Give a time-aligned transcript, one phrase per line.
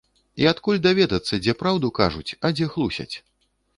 [0.43, 3.11] І адкуль даведацца, дзе праўду кажуць, а дзе хлусяць?